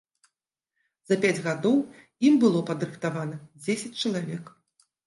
За 1.09 1.17
пяць 1.25 1.43
гадоў 1.47 1.77
ім 2.31 2.43
было 2.45 2.65
падрыхтавана 2.71 3.43
дзесяць 3.63 3.97
чалавек. 4.03 4.55